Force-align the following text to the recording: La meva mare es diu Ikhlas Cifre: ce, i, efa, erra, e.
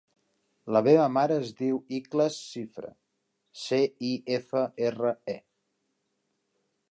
La 0.75 0.79
meva 0.85 1.03
mare 1.17 1.35
es 1.41 1.51
diu 1.59 1.75
Ikhlas 1.97 2.37
Cifre: 2.53 2.89
ce, 3.65 3.79
i, 4.13 4.15
efa, 4.39 4.63
erra, 4.89 5.11
e. 5.37 5.39